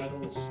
Pedals. 0.00 0.49